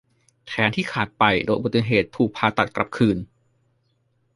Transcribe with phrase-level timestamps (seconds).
[0.47, 3.17] แขนที่ขาดไปโดยอุบัติเหตุถูกผ่าตัดกลับคืน